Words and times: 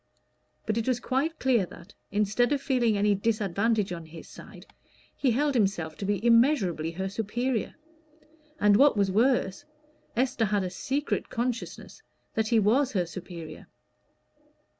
But 0.65 0.77
it 0.79 0.87
was 0.87 0.99
quite 0.99 1.37
clear 1.37 1.63
that, 1.67 1.93
instead 2.11 2.51
of 2.51 2.59
feeling 2.59 2.97
any 2.97 3.13
disadvantage 3.13 3.93
on 3.93 4.07
his 4.07 4.25
own 4.25 4.45
side, 4.51 4.65
he 5.15 5.29
held 5.29 5.53
himself 5.53 5.95
to 5.97 6.05
be 6.07 6.25
immeasurably 6.25 6.93
her 6.93 7.07
superior: 7.07 7.75
and, 8.59 8.77
what 8.77 8.97
was 8.97 9.11
worse, 9.11 9.63
Esther 10.15 10.45
had 10.45 10.63
a 10.63 10.71
secret 10.71 11.29
consciousness 11.29 12.01
that 12.33 12.47
he 12.47 12.57
was 12.59 12.93
her 12.93 13.05
superior. 13.05 13.67